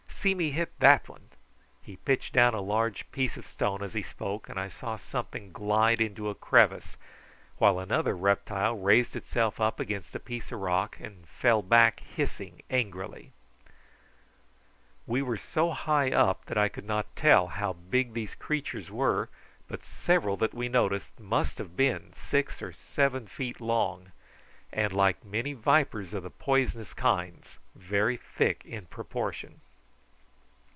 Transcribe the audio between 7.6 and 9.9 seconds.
another reptile raised itself up